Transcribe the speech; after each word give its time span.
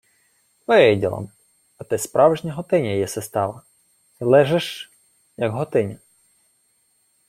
—Виділа-м. 0.67 1.29
А 1.77 1.83
ти 1.83 1.97
справжня 1.97 2.53
готиня 2.53 2.89
єси 2.89 3.21
стала. 3.21 3.61
Й 4.21 4.23
ле-жеш, 4.23 4.91
як 5.37 5.51
готиня. 5.51 5.97